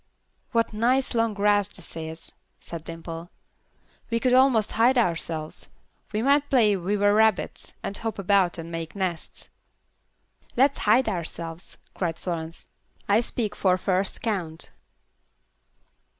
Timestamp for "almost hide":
4.33-4.97